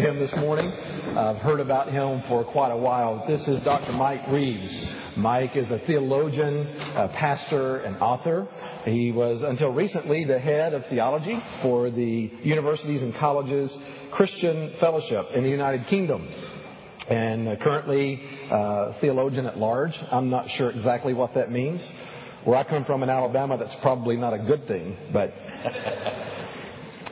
[0.00, 0.70] to him this morning.
[0.70, 3.24] I've heard about him for quite a while.
[3.26, 3.92] This is Dr.
[3.92, 4.86] Mike Reeves.
[5.16, 8.46] Mike is a theologian, a pastor, and author.
[8.84, 13.76] He was, until recently, the head of theology for the Universities and Colleges
[14.12, 16.28] Christian Fellowship in the United Kingdom
[17.08, 18.22] and currently
[18.52, 19.98] uh, theologian at large.
[20.12, 21.82] I'm not sure exactly what that means.
[22.44, 25.34] Where I come from in Alabama, that's probably not a good thing, but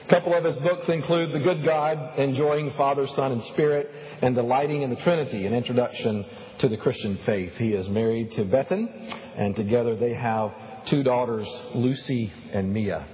[0.06, 3.90] a couple of his books include The Good God, Enjoying Father, Son, and Spirit,
[4.22, 6.24] and Delighting in the Trinity, an introduction
[6.58, 7.54] to the Christian faith.
[7.56, 8.88] He is married to Bethan,
[9.36, 10.52] and together they have
[10.86, 13.04] two daughters, Lucy and Mia.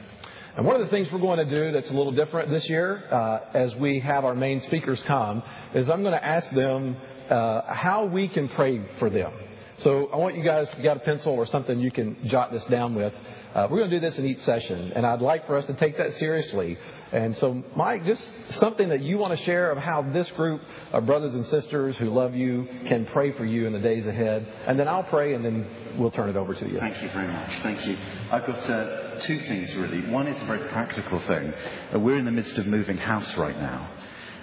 [0.55, 3.05] And one of the things we're going to do that's a little different this year,
[3.11, 5.43] uh, as we have our main speakers come,
[5.75, 6.99] is I'm going to ask them
[7.31, 9.33] uh, how we can pray for them.
[9.79, 12.67] So I want you guys, you got a pencil or something you can jot this
[12.67, 13.15] down with,
[13.55, 15.75] uh, we're going to do this in each session, and I'd like for us to
[15.75, 16.79] take that seriously.
[17.13, 21.05] And so, Mike, just something that you want to share of how this group of
[21.05, 24.47] brothers and sisters who love you can pray for you in the days ahead.
[24.67, 25.67] And then I'll pray, and then
[25.99, 26.79] we'll turn it over to you.
[26.79, 27.59] Thank you very much.
[27.59, 27.99] Thank you.
[28.31, 30.09] I've got uh, two things, really.
[30.09, 31.53] One is a very practical thing.
[31.95, 33.91] Uh, we're in the midst of moving house right now.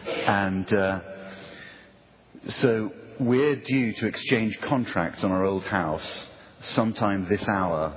[0.06, 1.00] And uh,
[2.60, 6.28] so we're due to exchange contracts on our old house
[6.74, 7.96] sometime this hour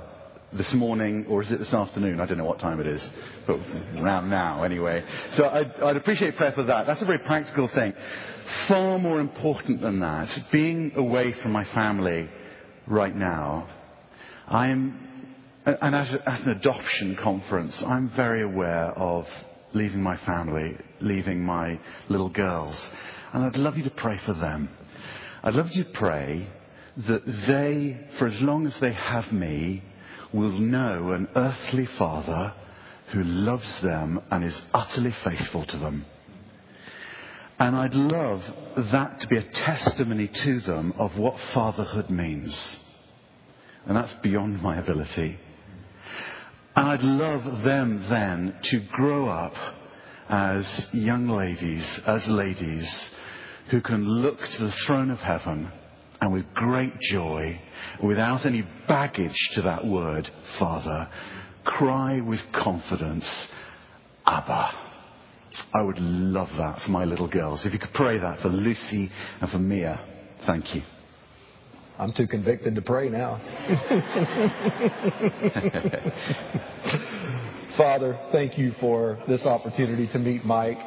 [0.55, 2.19] this morning, or is it this afternoon?
[2.19, 3.11] I don't know what time it is,
[3.47, 3.59] but
[3.97, 5.03] around now anyway.
[5.31, 6.85] So I'd, I'd, appreciate prayer for that.
[6.85, 7.93] That's a very practical thing.
[8.67, 12.29] Far more important than that, being away from my family
[12.87, 13.67] right now,
[14.47, 19.27] I'm, and as at an adoption conference, I'm very aware of
[19.73, 22.79] leaving my family, leaving my little girls.
[23.33, 24.69] And I'd love you to pray for them.
[25.43, 26.47] I'd love you to pray
[26.95, 29.83] that they, for as long as they have me,
[30.33, 32.53] will know an earthly father
[33.11, 36.05] who loves them and is utterly faithful to them.
[37.59, 38.43] And I'd love
[38.91, 42.79] that to be a testimony to them of what fatherhood means.
[43.85, 45.37] And that's beyond my ability.
[46.75, 49.55] And I'd love them then to grow up
[50.27, 53.11] as young ladies, as ladies
[53.69, 55.71] who can look to the throne of heaven
[56.23, 57.59] and with great joy,
[58.01, 61.09] without any baggage to that word, Father,
[61.65, 63.29] cry with confidence,
[64.25, 64.73] Abba.
[65.73, 67.65] I would love that for my little girls.
[67.65, 69.11] If you could pray that for Lucy
[69.41, 69.99] and for Mia,
[70.45, 70.83] thank you.
[71.99, 73.41] I'm too convicted to pray now.
[77.75, 80.79] Father, thank you for this opportunity to meet Mike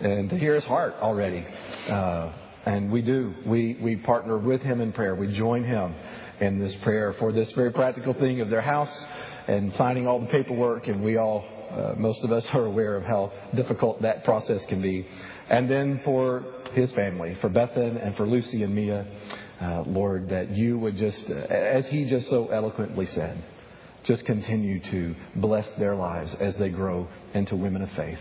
[0.00, 1.46] and to hear his heart already.
[1.88, 2.32] Uh,
[2.66, 3.34] and we do.
[3.46, 5.14] We, we partner with him in prayer.
[5.14, 5.94] We join him
[6.40, 9.04] in this prayer for this very practical thing of their house
[9.46, 10.88] and signing all the paperwork.
[10.88, 14.80] And we all, uh, most of us are aware of how difficult that process can
[14.80, 15.06] be.
[15.48, 19.06] And then for his family, for Bethan and for Lucy and Mia,
[19.60, 23.42] uh, Lord, that you would just, uh, as he just so eloquently said,
[24.04, 28.18] just continue to bless their lives as they grow into women of faith.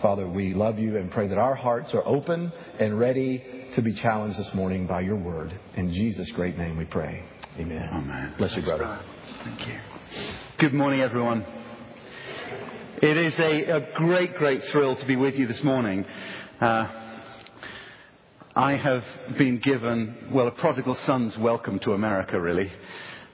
[0.00, 3.94] Father, we love you and pray that our hearts are open and ready to be
[3.94, 5.52] challenged this morning by your word.
[5.76, 7.24] In Jesus' great name we pray.
[7.58, 7.88] Amen.
[7.90, 8.34] Amen.
[8.36, 9.00] Bless you, brother.
[9.44, 9.78] Thank you.
[10.58, 11.46] Good morning, everyone.
[13.00, 16.04] It is a, a great, great thrill to be with you this morning.
[16.60, 16.86] Uh,
[18.54, 19.04] I have
[19.38, 22.70] been given, well, a prodigal son's welcome to America, really,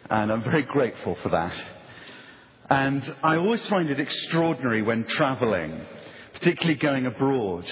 [0.08, 1.64] and I'm very grateful for that.
[2.70, 5.84] And I always find it extraordinary when traveling
[6.34, 7.64] particularly going abroad,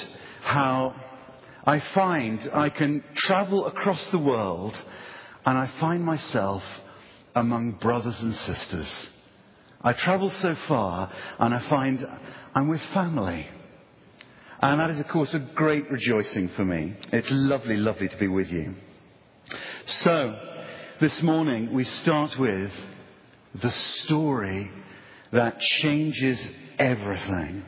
[0.43, 0.97] how
[1.67, 4.81] I find I can travel across the world
[5.45, 6.63] and I find myself
[7.35, 9.09] among brothers and sisters.
[9.83, 12.07] I travel so far and I find
[12.55, 13.49] I'm with family.
[14.63, 16.95] And that is, of course, a great rejoicing for me.
[17.13, 18.75] It's lovely, lovely to be with you.
[19.87, 20.39] So,
[21.01, 22.73] this morning we start with
[23.57, 24.71] the story
[25.33, 27.65] that changes everything.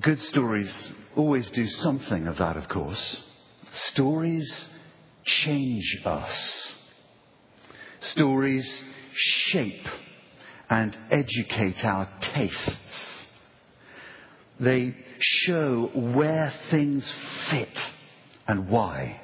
[0.00, 3.22] Good stories always do something of that, of course.
[3.72, 4.68] Stories
[5.24, 6.76] change us.
[8.00, 9.88] Stories shape
[10.68, 13.28] and educate our tastes.
[14.58, 17.06] They show where things
[17.48, 17.90] fit
[18.46, 19.20] and why.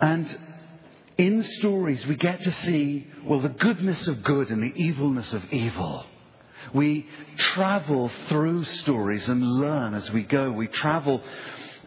[0.00, 0.38] And
[1.16, 5.52] in stories, we get to see, well, the goodness of good and the evilness of
[5.52, 6.06] evil.
[6.72, 7.06] We
[7.36, 10.50] travel through stories and learn as we go.
[10.52, 11.22] We travel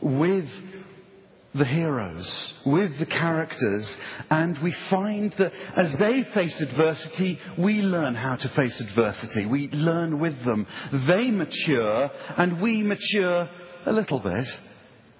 [0.01, 0.49] with
[1.53, 3.97] the heroes, with the characters,
[4.29, 9.45] and we find that as they face adversity, we learn how to face adversity.
[9.45, 10.65] We learn with them.
[10.93, 13.49] They mature, and we mature
[13.85, 14.59] a little bit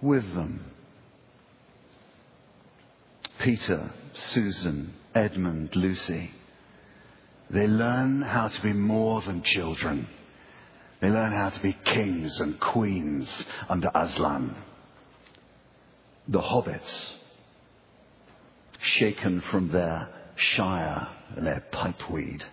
[0.01, 0.65] with them.
[3.39, 6.31] Peter, Susan, Edmund, Lucy,
[7.51, 10.07] they learn how to be more than children.
[10.99, 14.55] They learn how to be kings and queens under Aslan
[16.27, 17.13] the hobbits,
[18.79, 22.43] shaken from their shire and their pipeweed.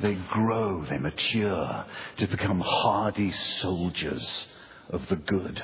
[0.00, 1.84] They grow, they mature
[2.16, 4.46] to become hardy soldiers
[4.88, 5.62] of the good.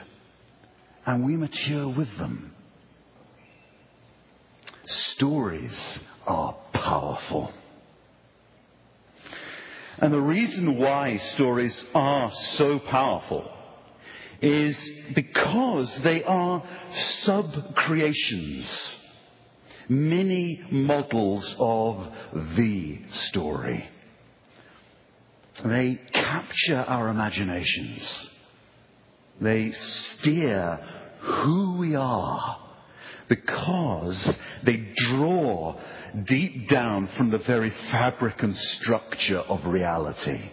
[1.07, 2.55] And we mature with them.
[4.87, 7.53] Stories are powerful.
[10.01, 13.51] And the reason why stories are so powerful
[14.41, 14.77] is
[15.15, 16.63] because they are
[17.23, 18.99] sub creations,
[19.89, 22.09] mini models of
[22.57, 23.91] the story.
[25.63, 28.31] They capture our imaginations.
[29.41, 30.81] They steer
[31.21, 32.70] who we are
[33.31, 35.77] because they draw
[36.25, 40.51] deep down from the very fabric and structure of reality.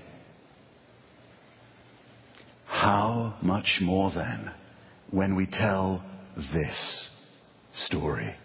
[2.68, 4.52] How much more then
[5.10, 6.04] when we tell
[6.54, 7.10] this
[7.74, 8.36] story?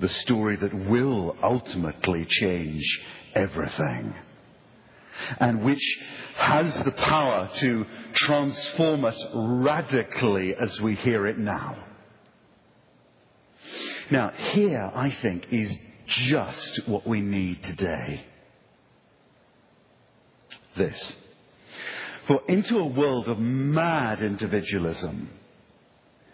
[0.00, 2.82] The story that will ultimately change
[3.34, 4.14] everything
[5.38, 5.98] and which
[6.36, 7.84] has the power to
[8.14, 11.76] transform us radically as we hear it now.
[14.10, 15.76] Now, here, I think, is
[16.06, 18.24] just what we need today.
[20.76, 21.16] This.
[22.26, 25.30] For into a world of mad individualism,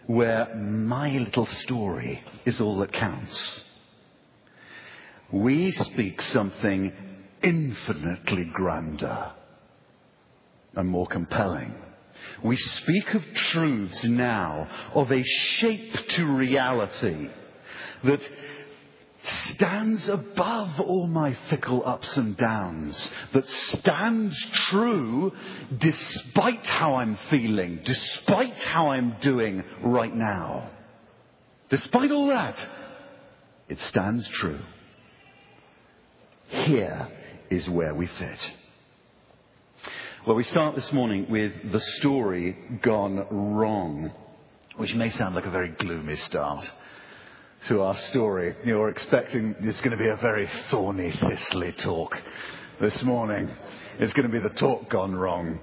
[0.05, 3.61] where my little story is all that counts,
[5.31, 6.91] we speak something
[7.41, 9.31] infinitely grander
[10.75, 11.73] and more compelling.
[12.43, 17.29] We speak of truths now of a shape to reality
[18.03, 18.29] that
[19.23, 24.37] stands above all my fickle ups and downs, that stands
[24.69, 25.31] true
[25.77, 30.69] despite how I'm feeling, despite how I'm doing right now.
[31.69, 32.57] Despite all that,
[33.69, 34.59] it stands true.
[36.49, 37.07] Here
[37.49, 38.53] is where we fit.
[40.27, 44.11] Well, we start this morning with the story gone wrong,
[44.77, 46.71] which may sound like a very gloomy start
[47.67, 48.55] to our story.
[48.63, 52.21] You're expecting it's going to be a very thorny, thistly talk
[52.79, 53.49] this morning.
[53.99, 55.59] It's going to be the talk gone wrong.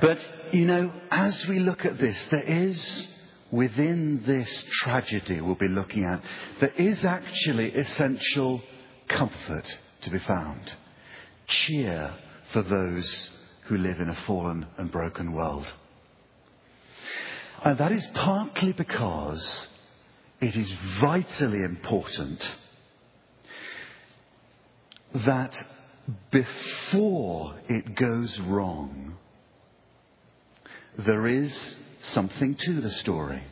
[0.00, 0.18] But,
[0.52, 3.08] you know, as we look at this, there is
[3.50, 6.22] within this tragedy we'll be looking at,
[6.60, 8.62] there is actually essential
[9.08, 10.74] comfort to be found.
[11.46, 12.14] Cheer
[12.52, 13.30] for those
[13.64, 15.66] who live in a fallen and broken world.
[17.62, 19.68] And that is partly because
[20.40, 20.70] it is
[21.00, 22.58] vitally important
[25.14, 25.66] that
[26.30, 29.16] before it goes wrong,
[30.98, 33.42] there is something to the story.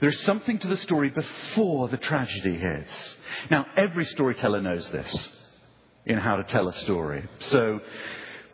[0.00, 3.16] There's something to the story before the tragedy hits.
[3.50, 5.32] Now, every storyteller knows this
[6.06, 7.26] in how to tell a story.
[7.40, 7.80] So,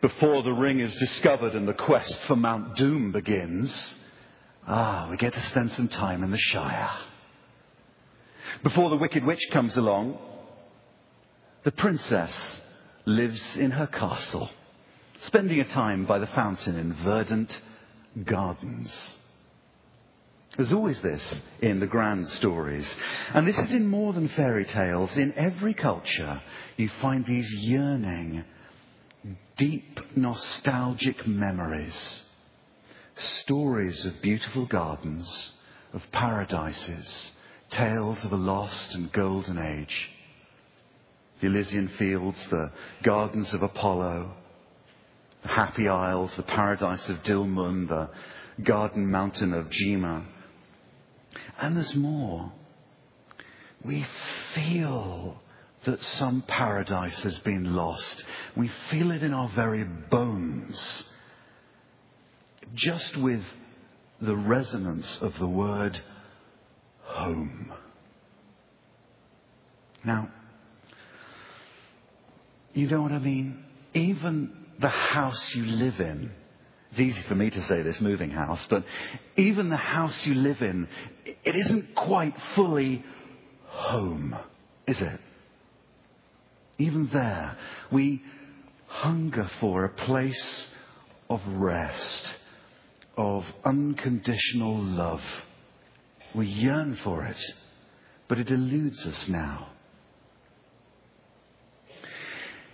[0.01, 3.93] before the ring is discovered and the quest for Mount Doom begins,
[4.67, 6.89] ah, we get to spend some time in the Shire.
[8.63, 10.17] Before the Wicked Witch comes along,
[11.63, 12.61] the princess
[13.05, 14.49] lives in her castle,
[15.21, 17.61] spending a time by the fountain in verdant
[18.25, 19.17] gardens.
[20.57, 22.95] There's always this in the grand stories.
[23.33, 25.17] And this is in more than fairy tales.
[25.17, 26.41] In every culture,
[26.75, 28.43] you find these yearning,
[29.55, 32.23] deep, nostalgic memories.
[33.15, 35.51] Stories of beautiful gardens,
[35.93, 37.31] of paradises,
[37.71, 40.09] tales of a lost and golden age.
[41.39, 44.31] The Elysian fields, the gardens of Apollo,
[45.41, 48.09] the happy isles, the paradise of Dilmun, the
[48.63, 50.23] garden mountain of Jima.
[51.59, 52.51] And there's more.
[53.83, 54.05] We
[54.53, 55.41] feel
[55.85, 58.23] that some paradise has been lost.
[58.55, 61.05] We feel it in our very bones.
[62.75, 63.43] Just with
[64.21, 65.99] the resonance of the word
[67.23, 67.71] home.
[70.03, 70.29] Now,
[72.73, 73.63] you know what I mean?
[73.93, 76.31] Even the house you live in
[76.91, 78.83] It's easy for me to say this moving house, but
[79.37, 80.89] even the house you live in,
[81.25, 83.03] it isn't quite fully
[83.67, 84.37] home,
[84.87, 85.19] is it?
[86.77, 87.57] Even there,
[87.91, 88.21] we
[88.87, 90.69] hunger for a place
[91.29, 92.35] of rest,
[93.15, 95.23] of unconditional love.
[96.33, 97.53] We yearn for it,
[98.27, 99.69] but it eludes us now.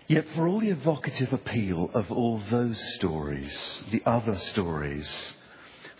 [0.07, 5.33] Yet, for all the evocative appeal of all those stories, the other stories,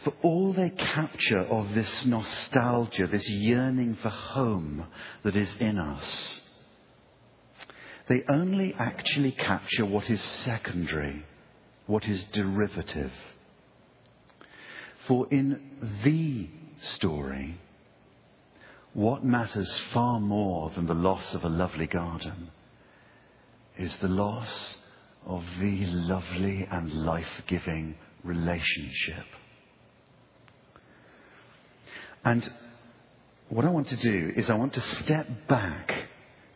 [0.03, 4.85] for all they capture of this nostalgia, this yearning for home
[5.23, 6.41] that is in us,
[8.07, 11.25] they only actually capture what is secondary,
[11.87, 13.11] what is derivative.
[15.07, 15.59] For in
[16.05, 16.47] the
[16.81, 17.59] story,
[18.93, 22.49] what matters far more than the loss of a lovely garden
[23.77, 24.77] is the loss
[25.25, 29.25] of the lovely and life giving relationship.
[32.23, 32.49] And
[33.49, 35.93] what I want to do is I want to step back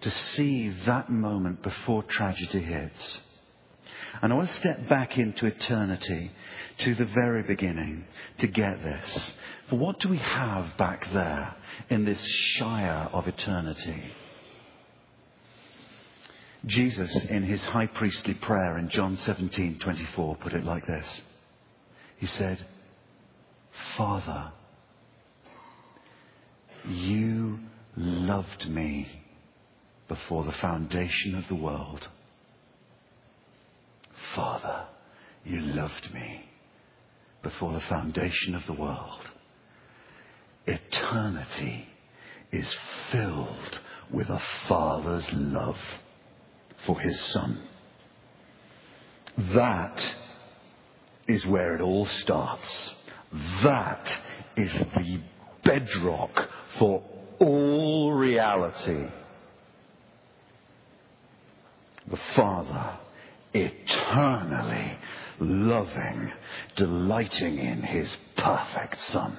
[0.02, 3.22] to see that moment before tragedy hits.
[4.22, 6.32] And I want to step back into eternity,
[6.80, 8.06] to the very beginning,
[8.40, 9.34] to get this.
[9.70, 11.56] For what do we have back there
[11.90, 14.04] in this shire of eternity?
[16.66, 21.24] Jesus, in his high priestly prayer in John 17:24, put it like this.
[22.18, 22.64] He said,
[23.98, 24.52] Father,
[26.86, 27.60] you
[27.96, 29.08] loved me
[30.08, 32.08] before the foundation of the world.
[34.36, 34.86] Father,
[35.44, 36.46] you loved me
[37.42, 39.30] before the foundation of the world.
[40.68, 41.88] Eternity
[42.52, 42.76] is
[43.10, 43.80] filled
[44.12, 45.80] with a father's love
[46.86, 47.60] for his son.
[49.38, 50.16] That
[51.28, 52.94] is where it all starts.
[53.64, 54.22] That
[54.58, 55.22] is the
[55.64, 57.04] bedrock for
[57.40, 59.08] all reality.
[62.08, 62.98] The Father
[63.54, 64.98] eternally
[65.40, 66.32] loving,
[66.76, 69.38] delighting in his perfect Son.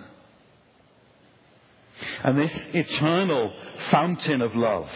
[2.24, 3.52] And this eternal
[3.90, 4.90] fountain of love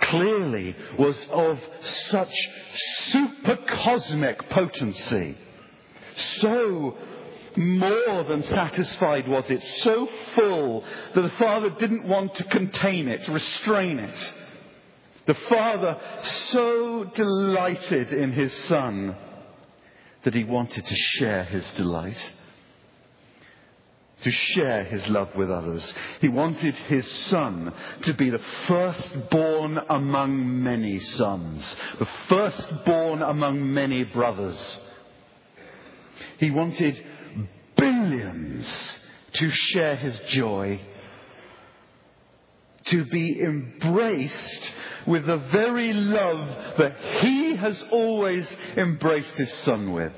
[0.00, 2.34] clearly was of such
[3.08, 5.36] supercosmic potency.
[6.16, 6.96] So
[7.56, 10.84] more than satisfied was it, so full
[11.14, 14.34] that the Father didn't want to contain it, restrain it.
[15.26, 19.16] The Father so delighted in His Son
[20.22, 22.34] that He wanted to share His delight
[24.24, 25.92] to share his love with others.
[26.22, 34.04] He wanted his son to be the firstborn among many sons, the firstborn among many
[34.04, 34.80] brothers.
[36.38, 37.04] He wanted
[37.76, 38.98] billions
[39.32, 40.80] to share his joy,
[42.86, 44.72] to be embraced
[45.06, 50.14] with the very love that he has always embraced his son with.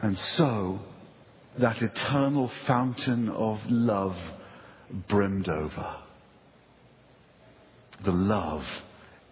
[0.00, 0.80] And so,
[1.58, 4.16] that eternal fountain of love
[5.08, 5.96] brimmed over.
[8.04, 8.66] The love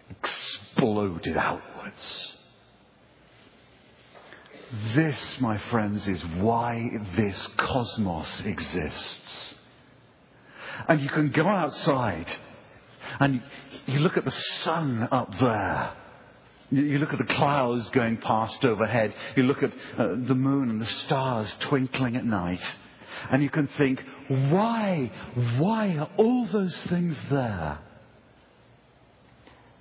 [0.09, 2.37] exploded outwards.
[4.93, 9.55] This, my friends, is why this cosmos exists.
[10.87, 12.33] And you can go outside
[13.21, 13.41] and
[13.85, 15.93] you look at the sun up there
[16.71, 19.13] you look at the clouds going past overhead.
[19.35, 22.61] You look at uh, the moon and the stars twinkling at night.
[23.29, 25.11] And you can think, why?
[25.57, 27.79] Why are all those things there?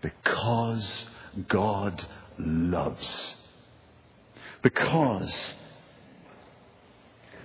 [0.00, 1.06] Because
[1.47, 2.04] God
[2.38, 3.37] loves.
[4.62, 5.54] Because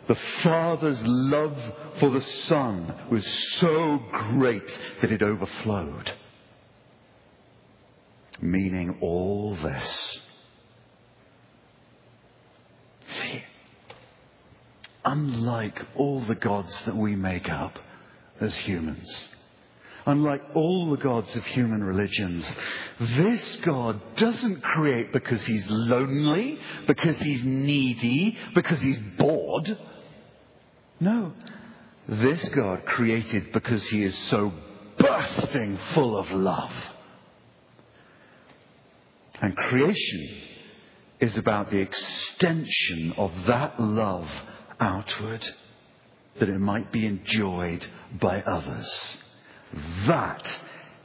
[0.07, 1.57] the Father's love
[1.99, 3.25] for the Son was
[3.57, 6.13] so great that it overflowed
[8.41, 10.21] meaning all this.
[13.07, 13.43] See,
[15.03, 17.77] unlike all the gods that we make up
[18.41, 19.29] as humans,
[20.05, 22.45] unlike all the gods of human religions,
[22.99, 29.77] this God doesn't create because he's lonely, because he's needy, because he's bored.
[30.99, 31.33] No.
[32.07, 34.53] This God created because he is so
[34.97, 36.71] bursting full of love.
[39.41, 40.41] And creation
[41.19, 44.29] is about the extension of that love
[44.79, 45.45] outward
[46.39, 47.85] that it might be enjoyed
[48.19, 49.17] by others.
[50.05, 50.47] That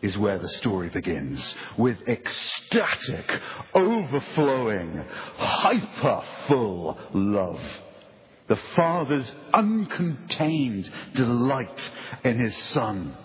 [0.03, 3.31] is where the story begins with ecstatic,
[3.75, 5.05] overflowing,
[5.37, 7.61] hyper full love.
[8.51, 11.91] The Father's uncontained delight
[12.25, 13.17] in His Son.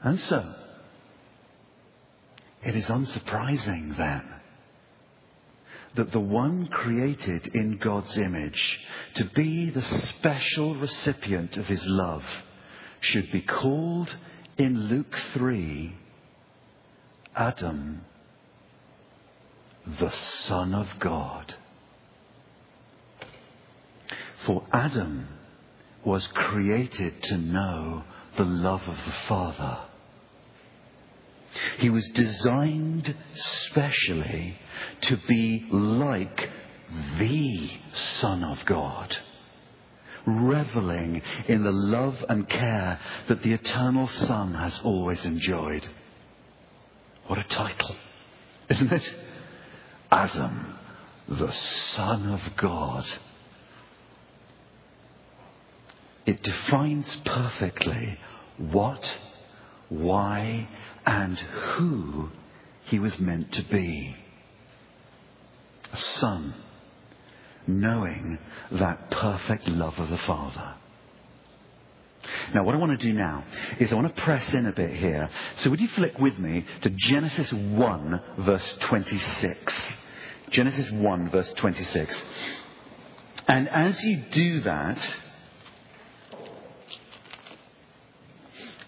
[0.00, 0.54] And so,
[2.64, 4.22] it is unsurprising then
[5.94, 8.80] that the one created in God's image
[9.16, 12.24] to be the special recipient of his love
[13.00, 14.16] should be called
[14.56, 15.94] in Luke 3
[17.36, 18.06] Adam,
[19.98, 21.54] the Son of God.
[24.44, 25.28] For Adam
[26.04, 28.04] was created to know
[28.36, 29.78] the love of the Father.
[31.78, 34.58] He was designed specially
[35.02, 36.50] to be like
[37.18, 39.16] the Son of God
[40.26, 45.88] reveling in the love and care that the eternal Son has always enjoyed.
[47.26, 47.96] What a title,
[48.68, 49.16] isn't it?
[50.10, 50.74] Adam,
[51.28, 53.04] the Son of God.
[56.26, 58.18] It defines perfectly
[58.56, 59.18] what,
[59.88, 60.68] why,
[61.06, 62.30] and who
[62.84, 64.16] he was meant to be.
[65.92, 66.54] A son
[67.66, 68.38] knowing
[68.70, 70.74] that perfect love of the Father.
[72.54, 73.44] Now, what I want to do now
[73.78, 75.30] is I want to press in a bit here.
[75.56, 79.96] So, would you flick with me to Genesis 1, verse 26?
[80.50, 82.24] Genesis 1, verse 26.
[83.46, 85.16] And as you do that,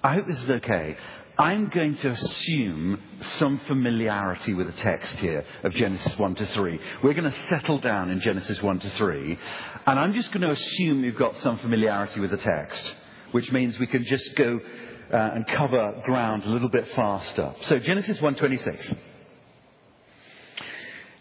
[0.03, 0.97] I hope this is okay.
[1.39, 6.81] I'm going to assume some familiarity with the text here of Genesis 1 to 3.
[7.03, 9.39] We're going to settle down in Genesis 1 to 3,
[9.87, 12.95] and I'm just going to assume you've got some familiarity with the text,
[13.33, 14.61] which means we can just go
[15.13, 17.55] uh, and cover ground a little bit faster.
[17.63, 18.97] So Genesis 1:26.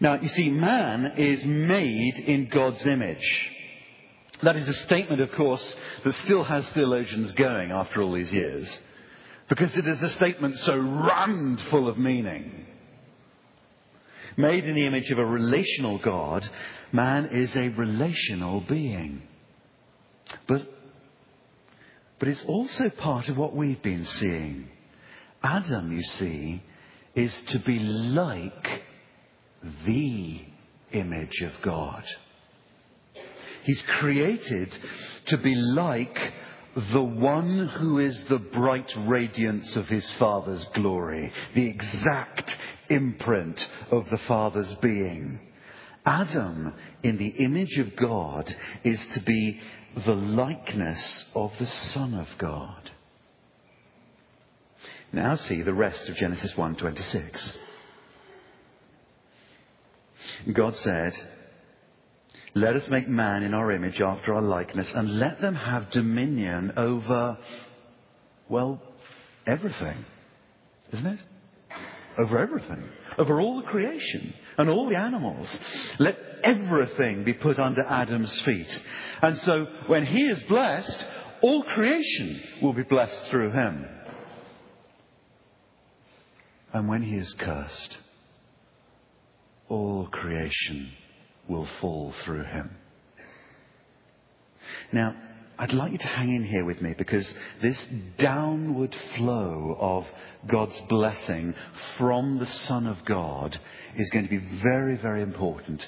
[0.02, 3.50] Now, you see, man is made in God's image.
[4.42, 8.80] That is a statement, of course, that still has theologians going after all these years
[9.50, 12.66] because it is a statement so rammed full of meaning.
[14.36, 16.48] Made in the image of a relational God,
[16.92, 19.22] man is a relational being.
[20.46, 20.66] But,
[22.20, 24.68] but it's also part of what we've been seeing.
[25.42, 26.62] Adam, you see,
[27.14, 28.82] is to be like
[29.86, 30.44] the
[30.92, 32.04] image of God.
[33.64, 34.70] He's created
[35.26, 36.32] to be like
[36.92, 42.58] the one who is the bright radiance of his Father's glory, the exact
[42.90, 45.40] imprint of the Father's being.
[46.06, 48.54] Adam, in the image of God,
[48.84, 49.60] is to be
[49.96, 52.90] the likeness of the Son of God.
[55.12, 57.58] Now see the rest of Genesis 1:26.
[60.52, 61.14] God said,
[62.54, 66.72] let us make man in our image after our likeness and let them have dominion
[66.76, 67.38] over,
[68.48, 68.82] well,
[69.46, 70.04] everything.
[70.92, 71.20] Isn't it?
[72.18, 72.82] Over everything.
[73.20, 75.60] Over all the creation and all the animals.
[75.98, 78.80] Let everything be put under Adam's feet.
[79.20, 81.04] And so when he is blessed,
[81.42, 83.84] all creation will be blessed through him.
[86.72, 87.98] And when he is cursed,
[89.68, 90.90] all creation
[91.46, 92.70] will fall through him.
[94.92, 95.14] Now,
[95.60, 97.78] I'd like you to hang in here with me because this
[98.16, 100.06] downward flow of
[100.46, 101.54] God's blessing
[101.98, 103.60] from the Son of God
[103.94, 105.86] is going to be very, very important.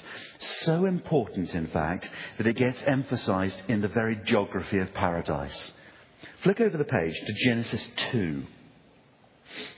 [0.61, 2.07] So important, in fact,
[2.37, 5.73] that it gets emphasized in the very geography of paradise.
[6.43, 8.43] Flick over the page to Genesis 2,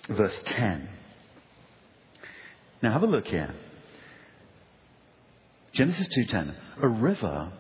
[0.09, 0.89] verse 10.
[2.83, 3.55] Now have a look here.
[5.71, 7.53] Genesis 2:10 a river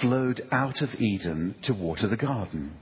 [0.00, 2.76] flowed out of Eden to water the garden.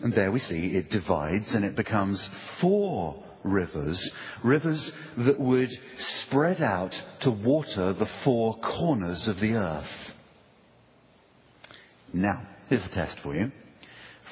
[0.00, 2.28] And there we see it divides and it becomes
[2.60, 4.10] four rivers,
[4.42, 10.14] rivers that would spread out to water the four corners of the earth.
[12.12, 13.52] Now, here's a test for you.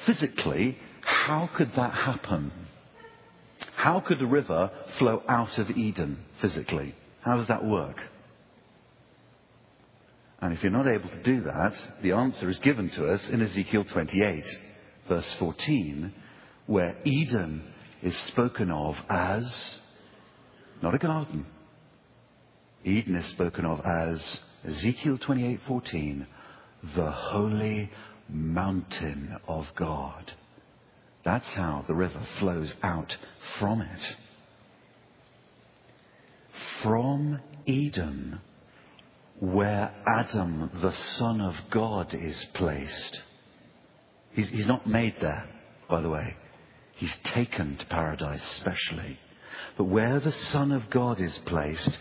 [0.05, 2.51] Physically, how could that happen?
[3.75, 6.95] How could a river flow out of Eden physically?
[7.21, 8.01] How does that work?
[10.41, 13.41] And if you're not able to do that, the answer is given to us in
[13.41, 14.59] Ezekiel 28,
[15.07, 16.11] verse 14,
[16.65, 17.63] where Eden
[18.01, 19.77] is spoken of as
[20.81, 21.45] not a garden.
[22.83, 26.25] Eden is spoken of as Ezekiel 28:14,
[26.95, 27.91] the holy
[28.27, 30.33] mountain of God,
[31.23, 33.15] That's how the river flows out
[33.59, 34.17] from it.
[36.81, 38.41] From Eden,
[39.41, 43.23] where Adam, the Son of God, is placed.
[44.33, 45.49] He's, he's not made there,
[45.89, 46.35] by the way.
[46.95, 49.17] He's taken to paradise specially.
[49.77, 51.97] But where the Son of God is placed,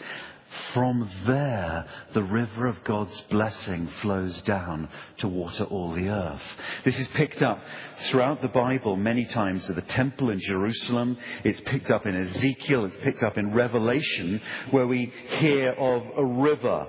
[0.75, 6.43] from there, the river of God's blessing flows down to water all the earth.
[6.85, 7.59] This is picked up
[8.01, 11.17] throughout the Bible many times at the temple in Jerusalem.
[11.45, 12.85] It's picked up in Ezekiel.
[12.85, 16.87] It's picked up in Revelation, where we hear of a river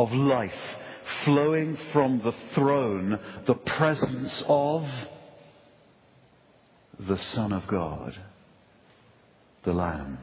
[0.00, 0.78] of life
[1.24, 4.88] flowing from the throne, the presence of
[6.98, 8.18] the Son of God,
[9.64, 10.18] the Lamb.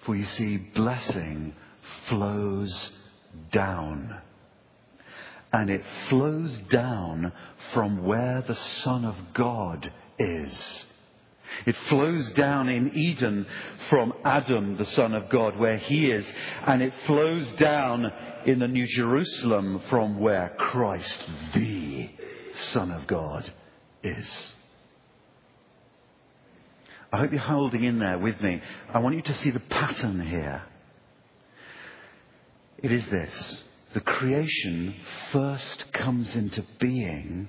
[0.00, 1.54] For you see, blessing
[2.06, 2.92] flows
[3.52, 4.16] down.
[5.52, 7.32] And it flows down
[7.72, 10.86] from where the Son of God is.
[11.66, 13.46] It flows down in Eden
[13.88, 16.26] from Adam, the Son of God, where he is.
[16.66, 18.10] And it flows down
[18.46, 22.10] in the New Jerusalem from where Christ, the
[22.56, 23.52] Son of God,
[24.02, 24.54] is.
[27.12, 28.60] I hope you're holding in there with me.
[28.92, 30.62] I want you to see the pattern here.
[32.78, 33.64] It is this.
[33.92, 34.94] The creation
[35.32, 37.48] first comes into being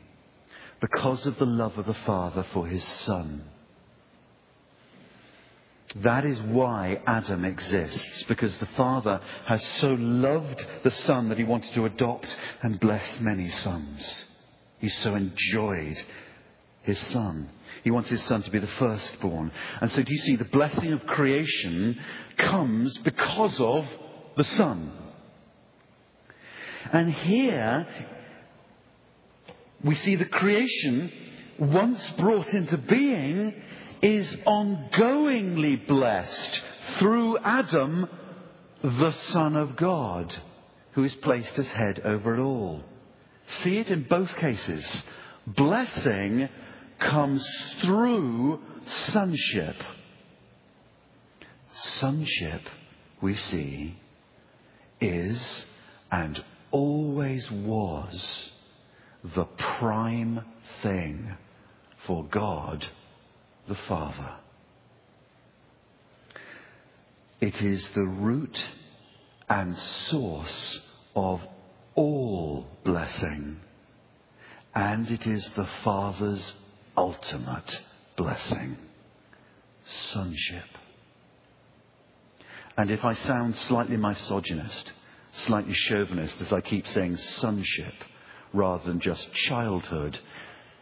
[0.79, 3.43] because of the love of the Father for his Son.
[5.97, 11.43] That is why Adam exists, because the Father has so loved the Son that he
[11.43, 14.25] wanted to adopt and bless many sons.
[14.79, 16.01] He so enjoyed
[16.83, 17.49] his Son.
[17.83, 19.51] He wants his son to be the firstborn.
[19.81, 21.99] And so do you see the blessing of creation
[22.37, 23.87] comes because of
[24.35, 24.91] the son.
[26.91, 27.87] And here
[29.83, 31.11] we see the creation
[31.59, 33.53] once brought into being
[34.01, 36.61] is ongoingly blessed
[36.97, 38.07] through Adam,
[38.81, 40.35] the Son of God,
[40.93, 42.83] who is placed as head over it all.
[43.61, 45.03] See it in both cases.
[45.45, 46.49] Blessing
[46.99, 47.47] comes
[47.81, 49.75] through sonship.
[51.73, 52.61] Sonship,
[53.21, 53.99] we see,
[54.99, 55.65] is
[56.11, 58.51] and always was
[59.23, 60.41] the prime
[60.81, 61.35] thing
[62.05, 62.87] for God
[63.67, 64.35] the Father.
[67.39, 68.57] It is the root
[69.49, 70.79] and source
[71.15, 71.41] of
[71.95, 73.59] all blessing,
[74.75, 76.55] and it is the Father's
[76.95, 77.81] ultimate
[78.15, 78.77] blessing
[79.85, 80.65] sonship.
[82.77, 84.93] And if I sound slightly misogynist,
[85.33, 87.93] slightly chauvinist as I keep saying sonship
[88.53, 90.19] rather than just childhood,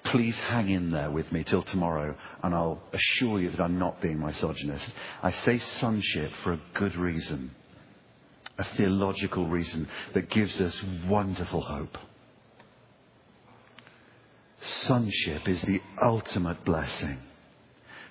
[0.05, 4.01] please hang in there with me till tomorrow and I'll assure you that I'm not
[4.01, 4.91] being misogynist.
[5.21, 7.51] I say sonship for a good reason,
[8.57, 11.97] a theological reason that gives us wonderful hope.
[14.61, 17.17] Sonship is the ultimate blessing.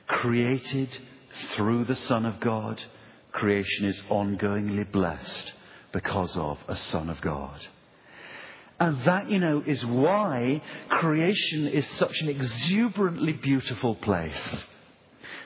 [0.06, 0.88] Created
[1.54, 2.82] through the Son of God,
[3.32, 5.52] creation is ongoingly blessed
[5.92, 7.66] because of a Son of God.
[8.80, 14.64] And that, you know, is why creation is such an exuberantly beautiful place.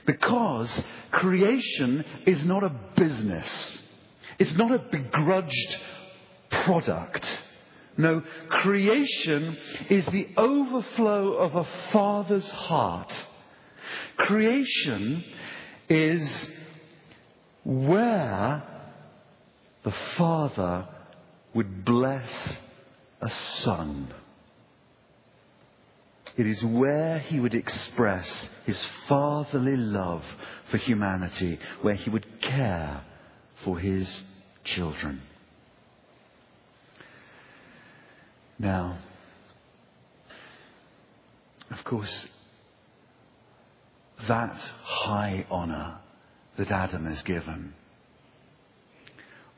[0.05, 3.83] Because creation is not a business.
[4.39, 5.79] It's not a begrudged
[6.51, 7.27] product.
[7.97, 9.57] No, creation
[9.89, 13.13] is the overflow of a father's heart.
[14.19, 15.25] Creation
[15.89, 16.51] is
[17.65, 18.63] where
[19.85, 20.89] the father
[21.55, 22.59] would bless
[23.23, 24.13] a son.
[26.37, 30.25] It is where he would express his fatherly love
[30.71, 33.03] for humanity, where he would care
[33.65, 34.25] for his
[34.65, 35.23] children.
[38.59, 38.99] Now,
[41.71, 42.27] of course,
[44.27, 45.99] that high honor
[46.57, 47.75] that Adam is given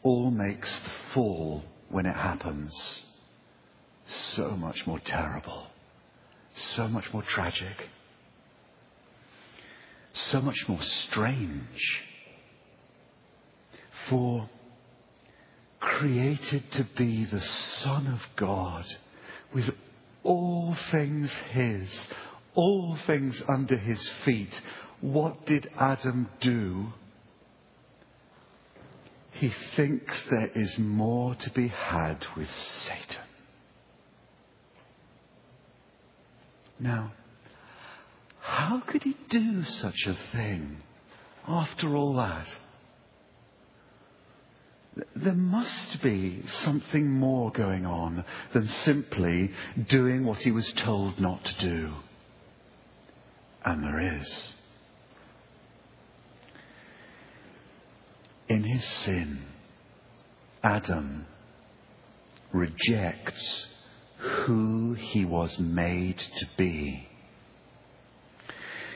[0.02, 3.04] all makes the fall when it happens
[4.06, 5.66] so much more terrible,
[6.54, 7.88] so much more tragic,
[10.12, 12.02] so much more strange.
[14.08, 14.48] For
[15.80, 18.84] created to be the Son of God
[19.52, 19.70] with
[20.22, 21.88] all things His,
[22.54, 24.60] all things under His feet.
[25.00, 26.92] What did Adam do?
[29.32, 33.23] He thinks there is more to be had with Satan.
[36.78, 37.12] Now,
[38.40, 40.78] how could he do such a thing
[41.46, 42.56] after all that?
[45.16, 49.50] There must be something more going on than simply
[49.88, 51.92] doing what he was told not to do.
[53.64, 54.54] And there is.
[58.48, 59.42] In his sin,
[60.62, 61.26] Adam
[62.52, 63.66] rejects
[64.24, 67.08] who he was made to be.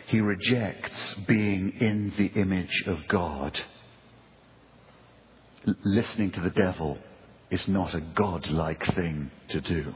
[0.07, 3.61] He rejects being in the image of God
[5.85, 6.99] listening to the devil
[7.51, 9.95] is not a God-like thing to do.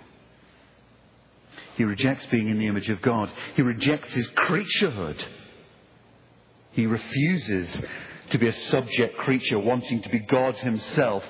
[1.77, 3.31] He rejects being in the image of God.
[3.55, 5.23] He rejects his creaturehood.
[6.73, 7.83] He refuses
[8.31, 11.25] to be a subject creature wanting to be God himself.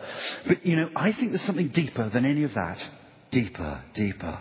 [0.47, 2.85] But, you know, I think there's something deeper than any of that.
[3.33, 4.41] Deeper, deeper.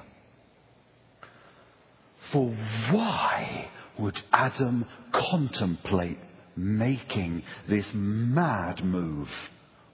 [2.32, 2.54] For
[2.92, 6.20] why would Adam contemplate
[6.58, 9.30] making this mad move?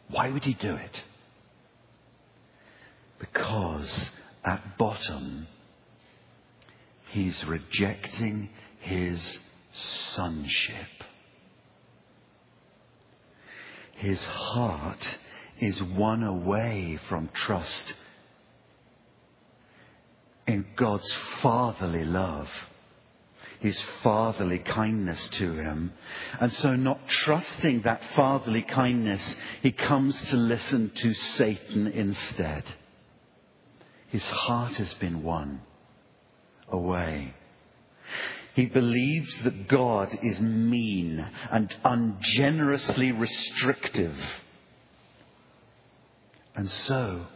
[0.09, 1.03] Why would he do it?
[3.19, 4.09] Because
[4.43, 5.45] at bottom,
[7.11, 9.37] he's rejecting his
[9.73, 11.03] sonship.
[13.95, 15.19] His heart
[15.59, 17.93] is won away from trust
[20.47, 22.49] in God's fatherly love
[23.59, 25.93] his fatherly kindness to him.
[26.39, 32.63] And so, not trusting that fatherly kindness, he comes to listen to Satan instead.
[34.09, 35.61] His heart has been won
[36.69, 37.33] away.
[38.55, 44.17] He believes that God is mean and ungenerously restrictive.
[46.55, 47.27] And so,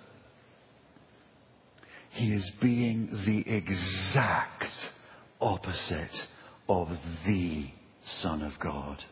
[2.12, 4.91] he is being the exact
[5.39, 6.28] opposite
[6.67, 6.89] of
[7.26, 7.69] the
[8.04, 9.04] Son of God.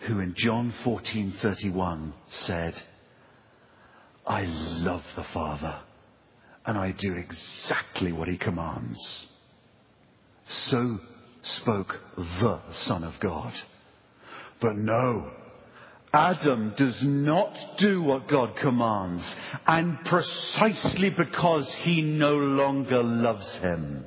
[0.00, 2.82] Who in John 14:31 said,
[4.26, 5.80] I love the Father
[6.66, 9.26] and I do exactly what he commands.
[10.48, 11.00] So
[11.42, 13.52] spoke the Son of God.
[14.60, 15.30] But no,
[16.16, 24.06] Adam does not do what God commands, and precisely because he no longer loves him.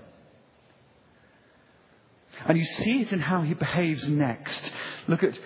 [2.47, 4.71] And you see it in how he behaves next.
[5.07, 5.37] Look at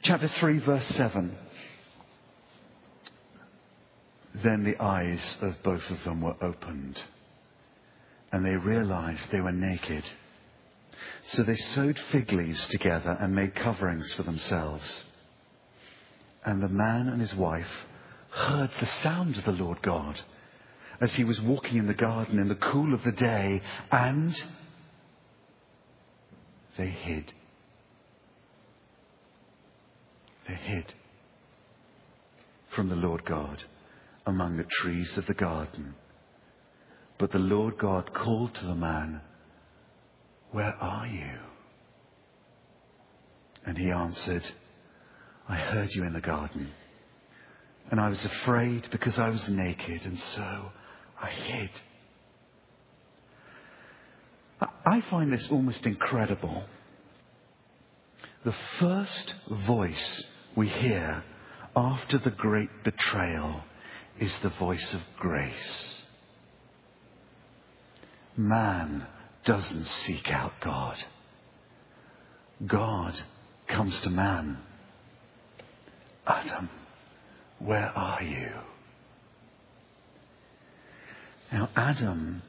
[0.00, 1.36] chapter 3, verse 7.
[4.36, 6.98] Then the eyes of both of them were opened,
[8.32, 10.04] and they realized they were naked.
[11.26, 15.04] So they sewed fig leaves together and made coverings for themselves.
[16.46, 17.86] And the man and his wife
[18.30, 20.20] heard the sound of the Lord God
[21.00, 24.34] as he was walking in the garden in the cool of the day, and
[26.78, 27.32] they hid.
[30.48, 30.94] They hid
[32.68, 33.64] from the Lord God
[34.24, 35.94] among the trees of the garden.
[37.18, 39.20] But the Lord God called to the man,
[40.52, 41.38] Where are you?
[43.64, 44.48] And he answered,
[45.48, 46.70] I heard you in the garden.
[47.90, 50.72] And I was afraid because I was naked, and so
[51.20, 51.70] I hid.
[54.84, 56.64] I find this almost incredible.
[58.44, 60.24] The first voice
[60.56, 61.22] we hear
[61.76, 63.62] after the great betrayal
[64.18, 66.02] is the voice of grace.
[68.36, 69.06] Man
[69.44, 70.96] doesn't seek out God.
[72.64, 73.20] God
[73.66, 74.58] comes to man
[76.26, 76.68] Adam,
[77.58, 78.50] where are you?
[81.52, 82.42] Now, Adam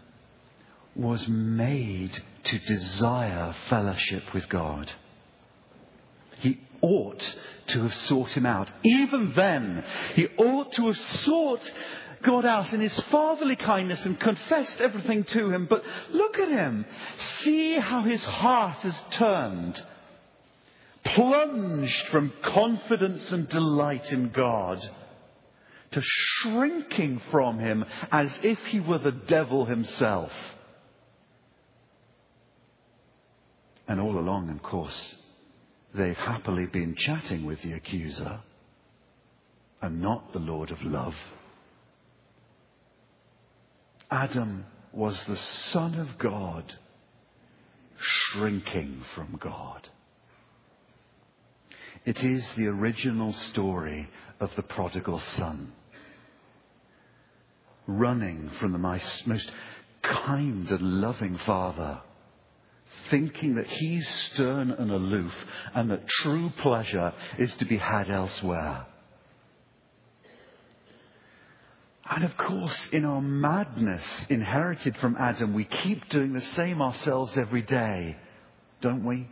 [0.95, 4.91] was made to desire fellowship with God.
[6.39, 7.35] He ought
[7.67, 8.71] to have sought him out.
[8.83, 9.83] Even then,
[10.15, 11.71] he ought to have sought
[12.23, 15.67] God out in his fatherly kindness and confessed everything to him.
[15.69, 16.85] But look at him.
[17.17, 19.83] See how his heart has turned
[21.17, 24.88] plunged from confidence and delight in God
[25.91, 30.32] to shrinking from him as if he were the devil himself.
[33.88, 35.15] And all along, of course,
[35.95, 38.41] they've happily been chatting with the accuser
[39.82, 41.15] and not the Lord of love.
[44.12, 46.75] Adam was the Son of God
[47.97, 49.89] shrinking from God.
[52.08, 54.08] It is the original story
[54.39, 55.74] of the prodigal son.
[57.86, 59.52] Running from the most
[60.02, 62.00] kind and loving father
[63.10, 65.34] thinking that he's stern and aloof
[65.74, 68.86] and that true pleasure is to be had elsewhere.
[72.10, 77.38] And of course, in our madness inherited from Adam, we keep doing the same ourselves
[77.38, 78.15] every day,
[78.80, 79.28] don't we?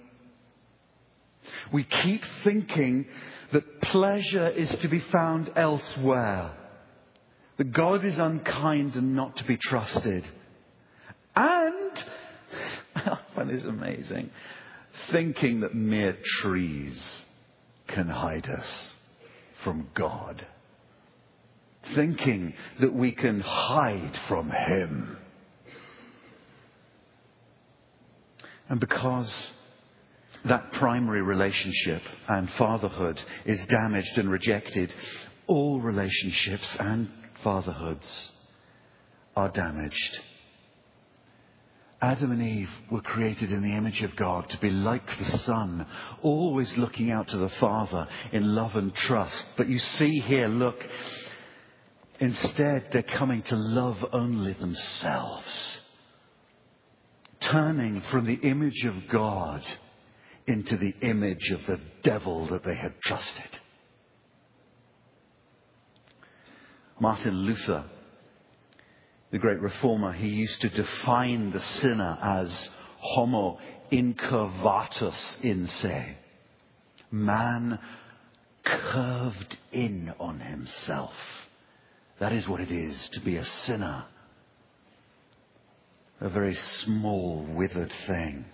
[1.72, 3.06] We keep thinking
[3.52, 6.52] that pleasure is to be found elsewhere,
[7.58, 10.28] that God is unkind and not to be trusted.
[11.36, 12.04] And,
[12.96, 14.30] I find this amazing,
[15.10, 17.26] thinking that mere trees
[17.88, 18.94] can hide us
[19.64, 20.46] from God
[21.94, 25.18] thinking that we can hide from Him.
[28.68, 29.52] And because
[30.46, 34.94] that primary relationship and fatherhood is damaged and rejected,
[35.48, 37.10] all relationships and
[37.44, 38.32] fatherhoods
[39.36, 40.20] are damaged.
[42.02, 45.86] Adam and Eve were created in the image of God to be like the Son,
[46.22, 49.48] always looking out to the Father in love and trust.
[49.58, 50.86] But you see here, look,
[52.20, 55.80] Instead, they're coming to love only themselves,
[57.42, 59.62] turning from the image of God
[60.48, 63.60] into the image of the devil that they had trusted.
[67.00, 67.84] Martin Luther,
[69.32, 73.60] the great reformer, he used to define the sinner as homo
[73.92, 76.18] incurvatus in se,
[77.12, 77.80] man
[78.64, 81.14] curved in on himself.
[82.20, 84.06] That is what it is to be a sinner.
[86.22, 88.46] A very small, withered thing.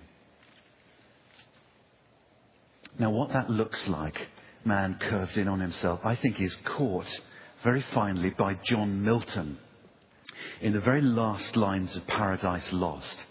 [3.00, 4.18] Now, what that looks like,
[4.66, 7.20] man curved in on himself, I think is caught
[7.64, 9.58] very finely by John Milton
[10.60, 13.26] in the very last lines of Paradise Lost.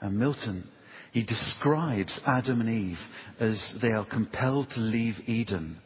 [0.00, 0.68] And Milton,
[1.12, 3.00] he describes Adam and Eve
[3.40, 5.78] as they are compelled to leave Eden.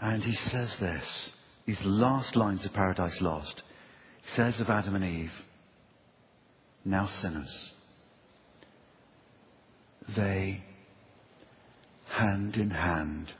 [0.00, 1.32] And he says this
[1.66, 3.62] these last lines of Paradise Lost,
[4.22, 5.32] he says of Adam and Eve,
[6.84, 7.72] now sinners,
[10.08, 10.62] they,
[12.10, 13.32] hand in hand,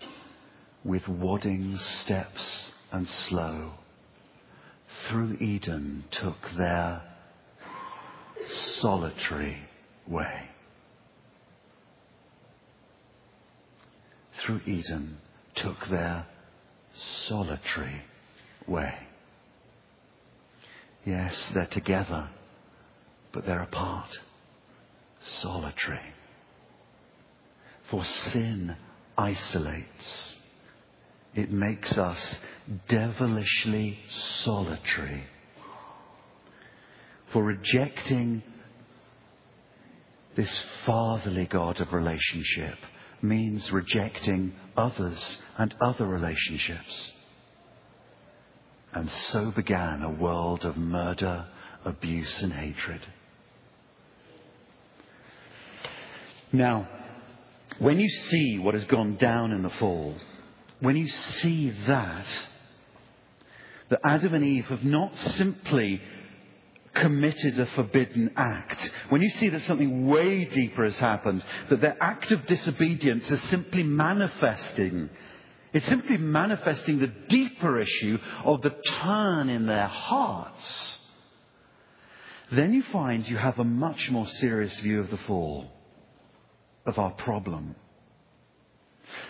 [0.85, 3.73] with wadding steps and slow,
[5.05, 7.03] through Eden took their
[8.47, 9.59] solitary
[10.07, 10.49] way.
[14.39, 15.19] Through Eden
[15.55, 16.27] took their
[16.95, 18.03] solitary
[18.67, 18.95] way.
[21.05, 22.29] Yes, they're together,
[23.33, 24.21] but they're apart,
[25.21, 26.15] solitary.
[27.91, 28.77] For sin
[29.19, 30.37] isolates.
[31.35, 32.41] It makes us
[32.89, 35.25] devilishly solitary.
[37.27, 38.43] For rejecting
[40.37, 42.77] this fatherly God of relationship
[43.23, 47.13] means rejecting others and other relationships.
[48.93, 51.47] And so began a world of murder,
[51.85, 53.01] abuse, and hatred.
[56.53, 56.89] Now,
[57.81, 60.15] when you see what has gone down in the fall,
[60.79, 62.27] when you see that,
[63.89, 66.01] that Adam and Eve have not simply
[66.95, 71.97] committed a forbidden act, when you see that something way deeper has happened, that their
[72.01, 75.11] act of disobedience is simply manifesting
[75.73, 80.99] it's simply manifesting the deeper issue of the turn in their hearts.
[82.51, 85.71] Then you find you have a much more serious view of the fall,
[86.87, 87.75] of our problem.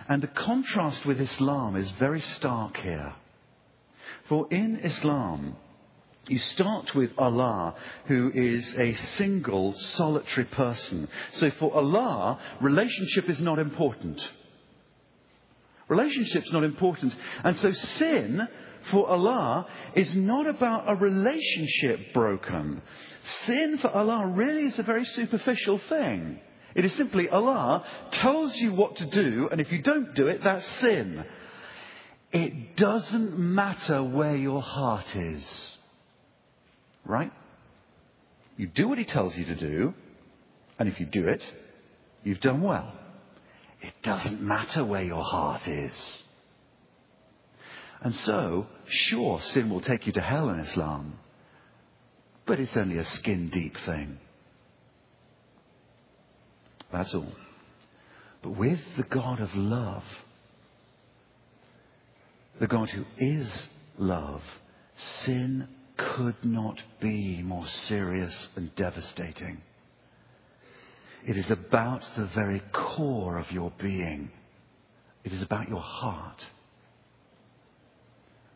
[0.09, 3.15] And the contrast with Islam is very stark here.
[4.29, 5.57] For in Islam,
[6.29, 7.75] you start with Allah,
[8.07, 11.09] who is a single, solitary person.
[11.33, 14.33] So for Allah, relationship is not important.
[15.89, 17.17] Relationship's not important.
[17.43, 18.47] And so sin
[18.91, 22.81] for Allah is not about a relationship broken.
[23.23, 26.39] Sin for Allah really is a very superficial thing.
[26.74, 30.42] It is simply Allah tells you what to do, and if you don't do it,
[30.44, 31.24] that's sin.
[32.33, 35.78] It doesn't matter where your heart is.
[37.04, 37.33] Right?
[38.56, 39.94] You do what He tells you to do,
[40.79, 41.42] and if you do it,
[42.23, 42.92] you've done well.
[43.83, 45.92] It doesn't matter where your heart is.
[48.02, 51.18] And so, sure, sin will take you to hell in Islam,
[52.46, 54.18] but it's only a skin deep thing.
[56.93, 57.33] That's all.
[58.43, 60.05] But with the God of love,
[62.59, 63.69] the God who is
[63.99, 64.43] love,
[64.97, 69.61] sin could not be more serious and devastating.
[71.27, 74.31] It is about the very core of your being.
[75.23, 76.47] It is about your heart.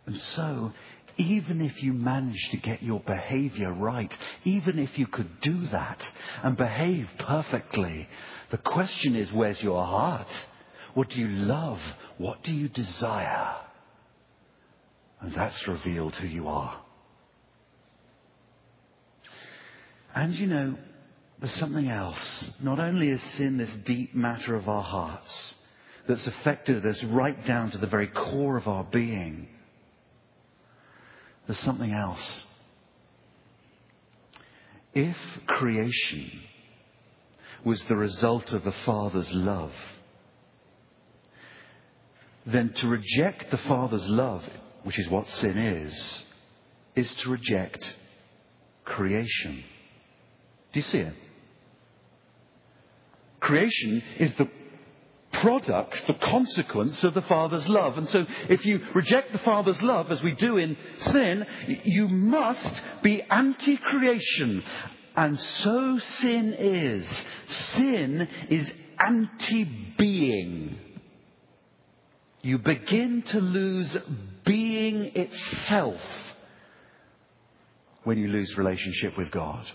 [0.07, 0.73] And so,
[1.17, 6.11] even if you manage to get your behavior right, even if you could do that
[6.43, 8.09] and behave perfectly,
[8.51, 10.29] the question is where's your heart?
[10.95, 11.81] What do you love?
[12.19, 13.57] What do you desire?
[15.21, 16.81] And that's revealed who you are.
[20.15, 20.77] And you know,
[21.41, 22.53] there's something else.
[22.61, 25.55] Not only is sin this deep matter of our hearts
[26.07, 29.49] that's affected us right down to the very core of our being,
[31.47, 32.45] there's something else.
[34.95, 35.17] If
[35.47, 36.31] creation
[37.65, 39.73] was the result of the Father's love,
[42.47, 44.45] then to reject the Father's love,
[44.83, 46.25] which is what sin is,
[46.95, 47.97] is to reject
[48.85, 49.65] creation.
[50.73, 51.15] Do you see it?
[53.41, 54.49] Creation is the
[55.45, 57.99] product, the consequence of the Father's love.
[57.99, 61.45] And so if you reject the Father's love, as we do in sin,
[61.85, 64.65] you must be anti-creation.
[65.15, 67.07] And so sin is.
[67.49, 70.79] Sin is anti-being.
[72.41, 73.95] You begin to lose
[74.47, 76.01] being itself
[78.05, 79.71] when you lose relationship with God.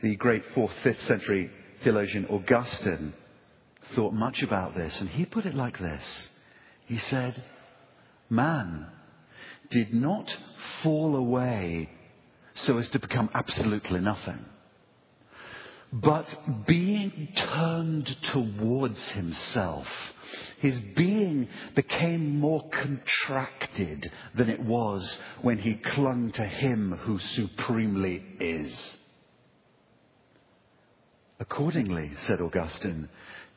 [0.00, 1.50] The great fourth, fifth century
[1.84, 3.12] theologian Augustine
[3.94, 6.30] thought much about this, and he put it like this.
[6.86, 7.44] He said,
[8.30, 8.86] Man
[9.70, 10.34] did not
[10.82, 11.90] fall away
[12.54, 14.44] so as to become absolutely nothing.
[15.92, 19.86] But being turned towards himself,
[20.58, 28.24] his being became more contracted than it was when he clung to him who supremely
[28.40, 28.96] is.
[31.40, 33.08] Accordingly, said Augustine,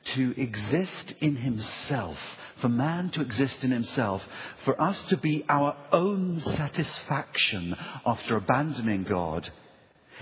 [0.06, 2.18] to exist in himself,
[2.58, 4.28] for man to exist in himself,
[4.64, 7.76] for us to be our own satisfaction
[8.06, 9.50] after abandoning God,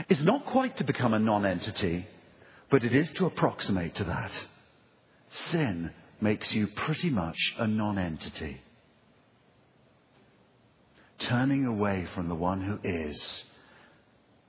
[0.09, 2.07] is not quite to become a non-entity,
[2.69, 4.47] but it is to approximate to that.
[5.29, 8.61] Sin makes you pretty much a non-entity.
[11.19, 13.43] Turning away from the one who is,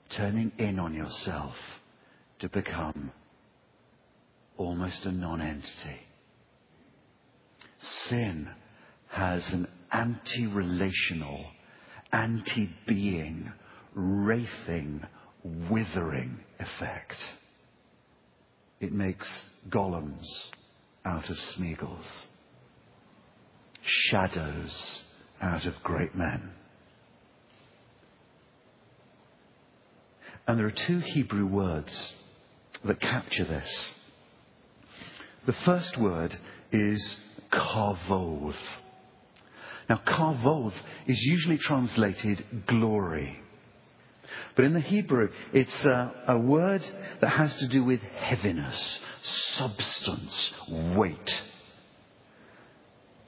[0.09, 1.57] turning in on yourself
[2.39, 3.13] to become
[4.57, 6.01] almost a non-entity.
[7.81, 8.49] Sin
[9.09, 11.47] has an anti-relational,
[12.13, 13.53] anti-being,
[13.95, 15.03] wraithing,
[15.71, 17.17] withering effect.
[18.81, 20.51] It makes Gollums
[21.05, 22.27] out of Smeagol's,
[23.83, 25.05] shadows
[25.41, 26.51] out of great men.
[30.47, 32.13] And there are two Hebrew words
[32.85, 33.93] that capture this.
[35.47, 36.37] The first word
[36.73, 37.17] is
[37.53, 38.55] kavod.
[39.89, 40.73] Now, kavod
[41.07, 43.41] is usually translated glory.
[44.57, 46.83] But in the Hebrew, it's a, a, word
[47.21, 51.43] that has to do with heaviness, substance, weight.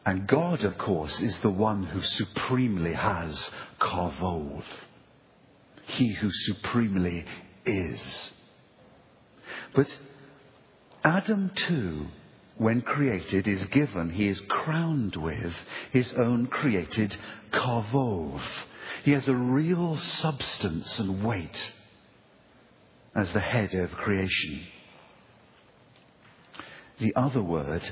[0.05, 4.65] And God, of course, is the one who supremely has kavod.
[5.87, 7.25] He who supremely
[7.65, 8.33] is.
[9.75, 9.99] But
[11.05, 12.09] Adam too,
[12.57, 15.55] when created, is given, he is crowned with
[15.93, 17.17] his own created
[17.53, 18.41] kavod.
[19.05, 21.73] He has a real substance and weight
[23.15, 24.63] as the head of creation.
[26.99, 27.89] The other word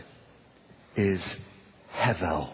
[0.96, 1.36] is
[1.94, 2.52] hevel.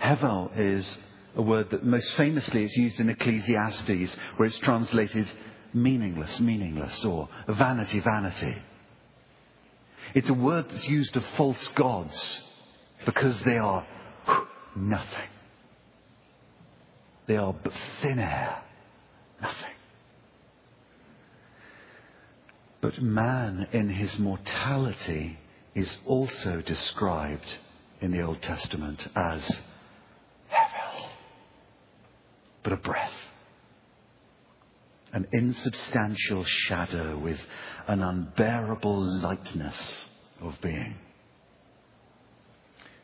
[0.00, 0.98] Hevel is
[1.36, 5.30] a word that most famously is used in Ecclesiastes, where it's translated
[5.74, 8.56] meaningless, meaningless, or vanity, vanity.
[10.14, 12.42] It's a word that's used of false gods
[13.04, 13.86] because they are
[14.76, 15.28] nothing.
[17.26, 17.72] They are but
[18.02, 18.62] thin air,
[19.40, 19.70] nothing.
[22.80, 25.38] But man in his mortality
[25.74, 27.58] is also described
[28.00, 29.42] in the Old Testament as
[30.52, 31.08] hevel,
[32.62, 33.23] but a breath
[35.14, 37.38] an insubstantial shadow with
[37.86, 40.10] an unbearable lightness
[40.40, 40.96] of being.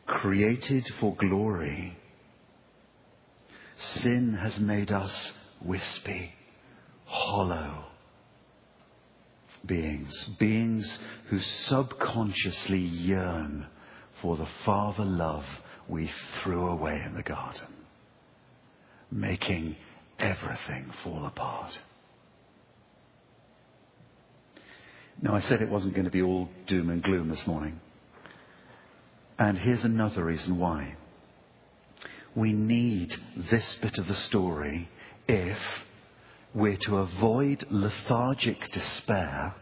[0.05, 1.97] Created for glory,
[3.77, 5.33] sin has made us
[5.63, 6.33] wispy,
[7.05, 7.85] hollow
[9.65, 13.65] beings, beings who subconsciously yearn
[14.21, 15.45] for the father love
[15.87, 17.67] we threw away in the garden,
[19.09, 19.77] making
[20.19, 21.79] everything fall apart.
[25.19, 27.79] Now, I said it wasn't going to be all doom and gloom this morning.
[29.37, 30.95] And here's another reason why.
[32.35, 34.89] We need this bit of the story
[35.27, 35.59] if
[36.53, 39.55] we're to avoid lethargic despair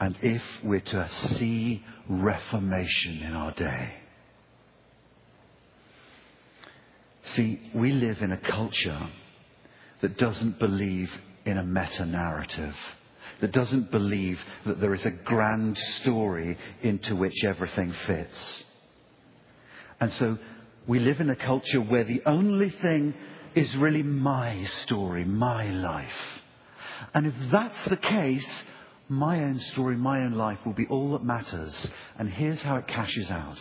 [0.00, 3.94] and if we're to see reformation in our day.
[7.24, 9.08] See, we live in a culture
[10.00, 11.10] that doesn't believe
[11.44, 12.76] in a meta narrative,
[13.42, 18.62] that doesn't believe that there is a grand story into which everything fits.
[20.00, 20.38] And so
[20.86, 23.14] we live in a culture where the only thing
[23.56, 26.40] is really my story, my life.
[27.14, 28.64] And if that's the case,
[29.08, 31.90] my own story, my own life will be all that matters.
[32.16, 33.58] And here's how it cashes out.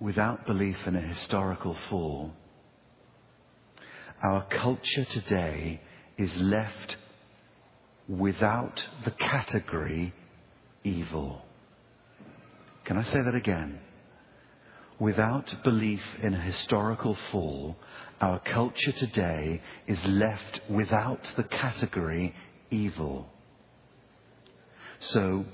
[0.00, 2.32] Without belief in a historical fall,
[4.24, 5.78] our culture today
[6.16, 6.96] is left
[8.08, 10.14] without the category
[10.82, 11.42] evil.
[12.86, 13.80] Can I say that again?
[14.98, 17.76] Without belief in a historical fall,
[18.22, 22.34] our culture today is left without the category
[22.70, 23.28] evil.
[25.00, 25.44] So,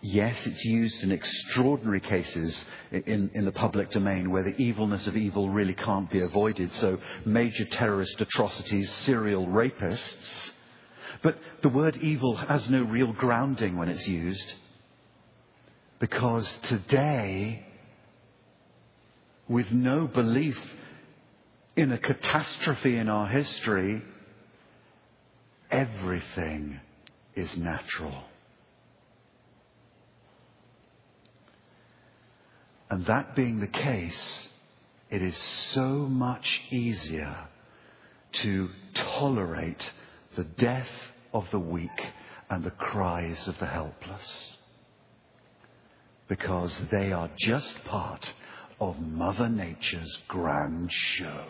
[0.00, 5.16] yes, it's used in extraordinary cases in, in, the public domain where the evilness of
[5.16, 6.72] evil really can't be avoided.
[6.74, 10.50] So, major terrorist atrocities, serial rapists.
[11.22, 14.54] But the word evil has no real grounding when it's used.
[15.98, 17.66] Because today,
[19.48, 20.58] with no belief
[21.76, 24.02] in a catastrophe in our history,
[25.70, 26.80] everything
[27.34, 28.24] is natural.
[32.90, 34.48] And that being the case,
[35.10, 37.36] it is so much easier
[38.32, 39.92] to tolerate
[40.36, 40.90] the death
[41.32, 42.06] of the weak
[42.48, 44.56] and the cries of the helpless
[46.26, 48.34] because they are just part
[48.80, 51.44] of Mother Nature's grand show.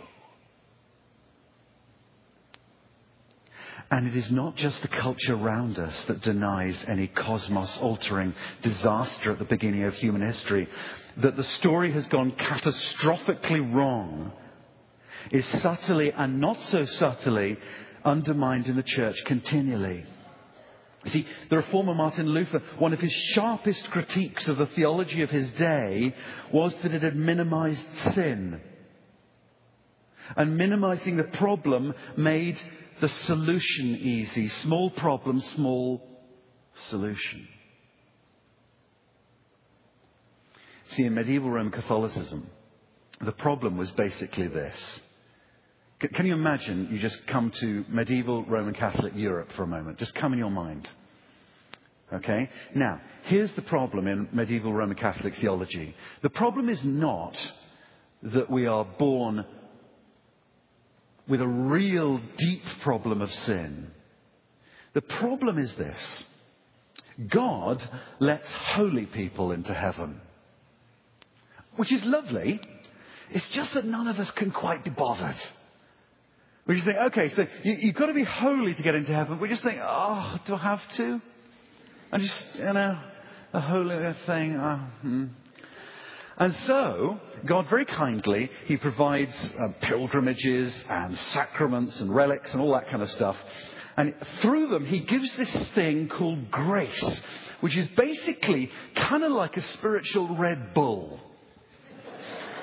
[3.91, 9.32] And it is not just the culture around us that denies any cosmos altering disaster
[9.32, 10.68] at the beginning of human history.
[11.16, 14.32] That the story has gone catastrophically wrong
[15.32, 17.59] is subtly and not so subtly
[18.05, 20.05] undermined in the church continually.
[21.07, 25.51] See, the reformer Martin Luther, one of his sharpest critiques of the theology of his
[25.53, 26.14] day
[26.53, 28.61] was that it had minimized sin.
[30.36, 32.59] And minimizing the problem made
[33.01, 34.48] the solution easy.
[34.48, 36.07] Small problem, small
[36.74, 37.48] solution.
[40.90, 42.48] See, in medieval Roman Catholicism,
[43.20, 45.03] the problem was basically this.
[46.01, 49.98] Can you imagine you just come to medieval Roman Catholic Europe for a moment?
[49.98, 50.90] Just come in your mind.
[52.12, 52.48] Okay?
[52.74, 55.94] Now, here's the problem in medieval Roman Catholic theology.
[56.22, 57.53] The problem is not
[58.22, 59.44] that we are born
[61.30, 63.90] with a real deep problem of sin.
[64.92, 66.24] The problem is this.
[67.28, 67.82] God
[68.18, 70.20] lets holy people into heaven.
[71.76, 72.60] Which is lovely.
[73.30, 75.36] It's just that none of us can quite be bothered.
[76.66, 79.38] We just think, okay, so you, have got to be holy to get into heaven.
[79.38, 81.22] We just think, oh, do I have to?
[82.12, 82.98] I just, you know,
[83.52, 84.56] a holy thing.
[84.56, 85.26] Oh, hmm.
[86.41, 92.72] And so, God very kindly, He provides uh, pilgrimages and sacraments and relics and all
[92.72, 93.36] that kind of stuff.
[93.99, 97.22] And through them, He gives this thing called grace,
[97.61, 101.20] which is basically kind of like a spiritual Red Bull.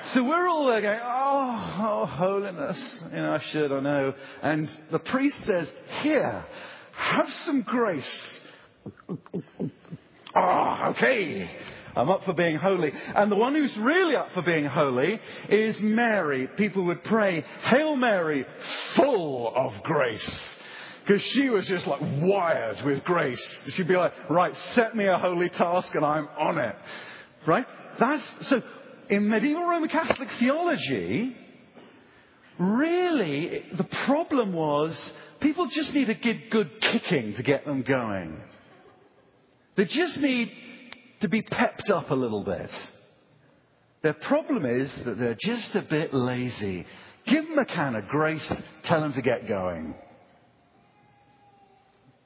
[0.06, 3.04] So we're all there going, oh, oh, holiness.
[3.12, 4.14] You know, I should, I know.
[4.42, 5.70] And the priest says,
[6.02, 6.44] here,
[6.92, 8.40] have some grace.
[10.34, 11.48] oh, okay.
[11.98, 12.92] I'm up for being holy.
[13.16, 16.46] And the one who's really up for being holy is Mary.
[16.46, 18.46] People would pray, Hail Mary,
[18.94, 20.56] full of grace.
[21.04, 23.62] Because she was just like wired with grace.
[23.70, 26.76] She'd be like, right, set me a holy task and I'm on it.
[27.44, 27.66] Right?
[27.98, 28.62] That's, so
[29.10, 31.36] in medieval Roman Catholic theology,
[32.58, 38.40] really, the problem was people just need a good, good kicking to get them going.
[39.74, 40.52] They just need
[41.20, 42.92] to be pepped up a little bit.
[44.02, 46.86] Their problem is that they're just a bit lazy.
[47.26, 49.94] Give them a can of grace, tell them to get going.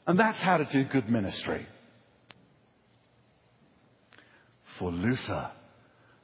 [0.07, 1.67] And that's how to do good ministry.
[4.79, 5.51] For Luther,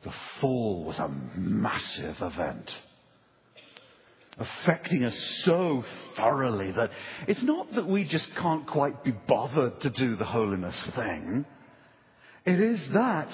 [0.02, 2.82] the fall was a massive event.
[4.38, 5.84] affecting us so
[6.16, 6.90] thoroughly that
[7.26, 11.44] it's not that we just can't quite be bothered to do the holiness thing.
[12.44, 13.28] It is that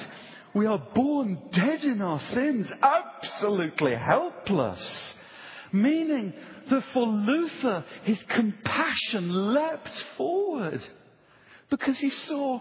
[0.54, 5.14] we are born dead in our sins, absolutely helpless.
[5.72, 6.32] Meaning
[6.70, 10.80] that for Luther, his compassion leapt forward
[11.68, 12.60] because he saw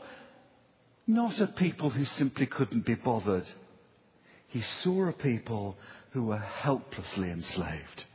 [1.05, 3.45] not a people who simply couldn't be bothered.
[4.47, 5.77] He saw a people
[6.11, 8.05] who were helplessly enslaved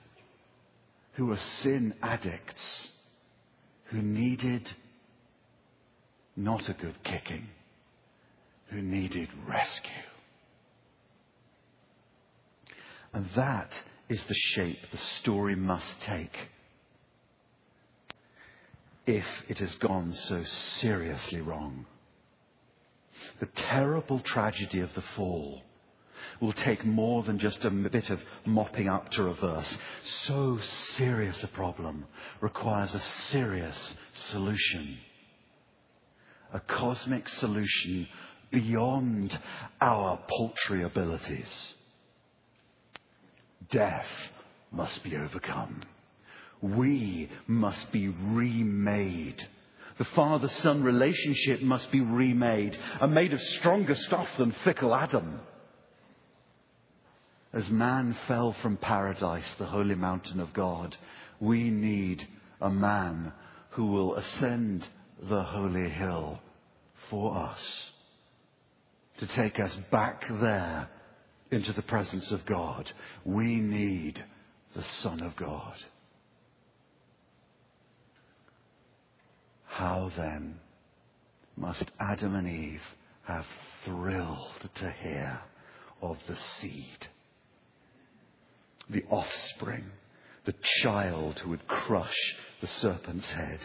[1.19, 2.89] who were sin addicts,
[3.87, 4.71] who needed
[6.37, 7.49] not a good kicking,
[8.71, 9.91] who needed rescue.
[13.13, 13.73] And that
[14.09, 16.51] is the shape the story must take
[19.07, 21.87] if it has gone so seriously wrong.
[23.41, 25.63] The terrible tragedy of the fall
[26.41, 29.79] will take more than just a bit of mopping up to reverse.
[30.05, 30.59] So
[30.97, 32.05] serious a problem
[32.41, 33.95] requires a serious
[34.31, 34.99] solution.
[36.53, 38.09] A cosmic solution
[38.51, 39.39] beyond
[39.81, 41.75] our paltry abilities.
[43.71, 44.07] Death
[44.71, 45.81] must be overcome.
[46.61, 49.47] We must be remade.
[49.99, 55.41] The father son relationship must be remade and made of stronger stuff than fickle Adam.
[57.53, 60.97] As man fell from paradise, the holy mountain of God,
[61.41, 62.27] we need
[62.61, 63.33] a man
[63.71, 64.87] who will ascend
[65.23, 66.41] the holy hill
[67.09, 67.91] for us
[69.19, 70.89] to take us back there
[71.51, 72.91] into the presence of God.
[73.25, 74.25] We need
[74.75, 75.77] the Son of God.
[79.67, 80.59] How then
[81.57, 82.83] must Adam and Eve
[83.23, 83.47] have
[83.85, 85.41] thrilled to hear
[86.03, 87.09] of the seed?
[88.91, 89.85] the offspring,
[90.45, 93.61] the child who would crush the serpent's head.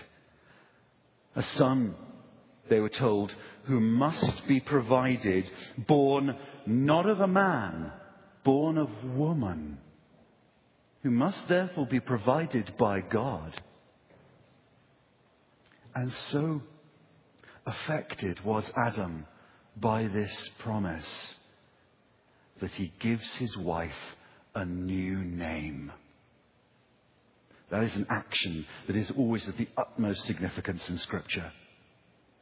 [1.36, 1.96] A son,
[2.70, 3.34] they were told,
[3.64, 6.36] who must be provided, born
[6.66, 7.92] not of a man,
[8.44, 9.78] born of woman,
[11.02, 13.60] who must therefore be provided by God.
[15.94, 16.62] And so
[17.66, 19.26] affected was Adam
[19.76, 21.36] by this promise
[22.60, 24.16] that he gives his wife
[24.56, 25.92] a new name.
[27.70, 31.52] That is an action that is always of the utmost significance in Scripture.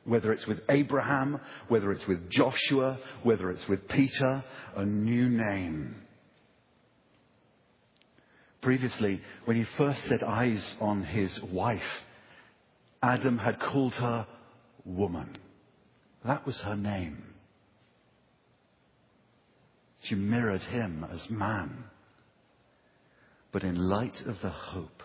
[0.04, 4.44] Whether it's with Abraham, whether it's with Joshua, whether it's with Peter,
[4.76, 5.96] a new name.
[8.62, 12.04] Previously, when he first set eyes on his wife,
[13.02, 14.28] Adam had called her
[14.86, 15.36] woman.
[16.26, 17.24] That was her name.
[20.02, 21.86] She mirrored him as man.
[23.52, 25.04] But in light of the hope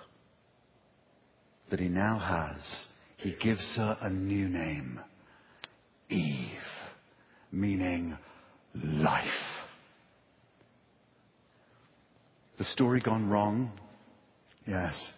[1.71, 5.01] that he now has, he gives her a new name
[6.09, 6.63] Eve,
[7.51, 8.17] meaning
[8.75, 9.41] life.
[12.59, 13.73] The story gone wrong?
[14.67, 15.13] Yes.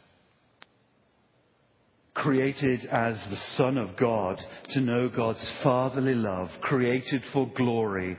[2.14, 8.16] Created as the Son of God to know God's fatherly love, created for glory,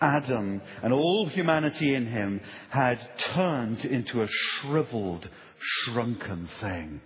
[0.00, 5.28] Adam and all humanity in him had turned into a shriveled,
[5.58, 7.00] shrunken thing.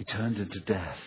[0.00, 0.98] He turned into death.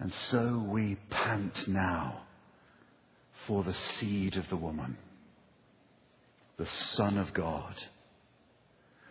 [0.00, 2.22] And so we pant now
[3.46, 4.96] for the seed of the woman,
[6.56, 7.76] the Son of God,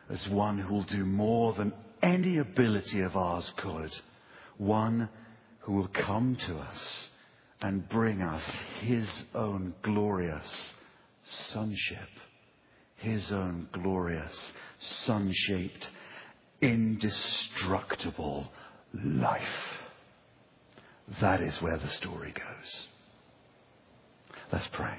[0.09, 1.71] as one who will do more than
[2.03, 3.97] any ability of ours could,
[4.57, 5.07] one
[5.59, 7.07] who will come to us
[7.61, 8.43] and bring us
[8.81, 10.73] his own glorious
[11.23, 12.09] sonship,
[12.97, 15.89] his own glorious sun shaped,
[16.65, 18.51] indestructible
[18.93, 19.41] life.
[21.21, 22.87] That is where the story goes.
[24.51, 24.97] Let's pray.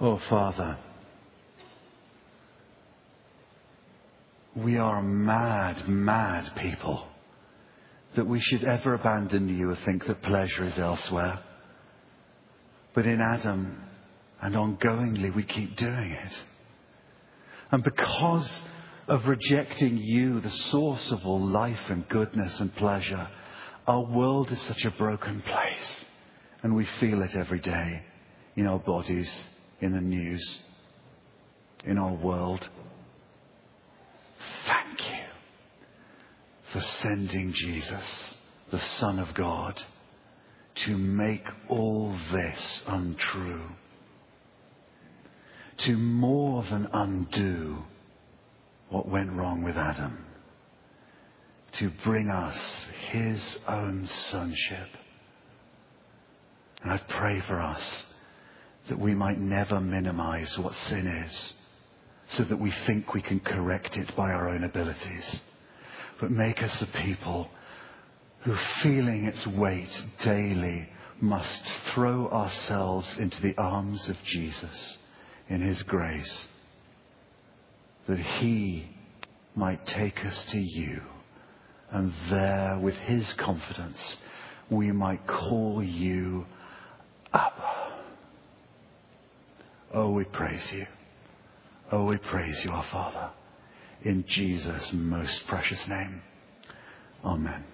[0.00, 0.76] Oh, Father,
[4.56, 7.06] we are mad, mad people
[8.16, 11.40] that we should ever abandon you or think that pleasure is elsewhere.
[12.94, 13.80] But in Adam
[14.40, 16.44] and ongoingly, we keep doing it.
[17.72, 18.62] And because
[19.08, 23.28] of rejecting you, the source of all life and goodness and pleasure,
[23.86, 26.04] our world is such a broken place.
[26.62, 28.02] And we feel it every day
[28.56, 29.30] in our bodies
[29.80, 30.60] in the news,
[31.84, 32.68] in our world.
[34.66, 35.24] Thank you.
[36.74, 38.36] For sending Jesus,
[38.72, 39.80] the Son of God,
[40.74, 43.62] to make all this untrue.
[45.76, 47.84] To more than undo
[48.88, 50.26] what went wrong with Adam.
[51.74, 54.88] To bring us his own sonship.
[56.82, 58.06] And I pray for us
[58.88, 61.52] that we might never minimize what sin is
[62.30, 65.40] so that we think we can correct it by our own abilities.
[66.24, 67.50] But make us a people
[68.44, 70.88] who, feeling its weight daily,
[71.20, 71.62] must
[71.92, 74.96] throw ourselves into the arms of Jesus
[75.50, 76.48] in His grace,
[78.06, 78.88] that He
[79.54, 81.02] might take us to you,
[81.90, 84.16] and there, with His confidence,
[84.70, 86.46] we might call you
[87.34, 87.92] Abba.
[89.92, 90.86] Oh, we praise you.
[91.92, 93.28] Oh, we praise you, our Father.
[94.04, 96.22] In Jesus' most precious name.
[97.24, 97.64] Amen.